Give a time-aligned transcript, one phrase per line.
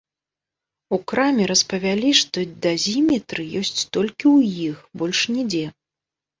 [0.95, 4.39] У краме распавялі, што дазіметры ёсць толькі ў
[4.69, 5.65] іх, больш нідзе.